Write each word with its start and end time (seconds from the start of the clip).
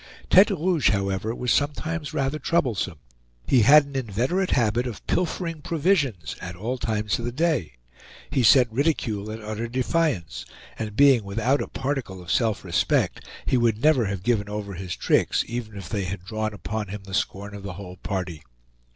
Tete 0.31 0.49
Rouge, 0.49 0.89
however, 0.89 1.35
was 1.35 1.51
sometimes 1.51 2.11
rather 2.11 2.39
troublesome; 2.39 2.97
he 3.45 3.61
had 3.61 3.85
an 3.85 3.95
inveterate 3.95 4.49
habit 4.49 4.87
of 4.87 5.05
pilfering 5.05 5.61
provisions 5.61 6.35
at 6.41 6.55
all 6.55 6.79
times 6.79 7.19
of 7.19 7.25
the 7.25 7.31
day. 7.31 7.73
He 8.31 8.41
set 8.41 8.73
ridicule 8.73 9.29
at 9.29 9.43
utter 9.43 9.67
defiance; 9.67 10.43
and 10.79 10.95
being 10.95 11.23
without 11.23 11.61
a 11.61 11.67
particle 11.67 12.19
of 12.19 12.31
self 12.31 12.65
respect, 12.65 13.23
he 13.45 13.57
would 13.57 13.79
never 13.83 14.05
have 14.05 14.23
given 14.23 14.49
over 14.49 14.73
his 14.73 14.95
tricks, 14.95 15.43
even 15.47 15.77
if 15.77 15.87
they 15.87 16.05
had 16.05 16.25
drawn 16.25 16.51
upon 16.51 16.87
him 16.87 17.03
the 17.03 17.13
scorn 17.13 17.53
of 17.53 17.61
the 17.61 17.73
whole 17.73 17.97
party. 17.97 18.41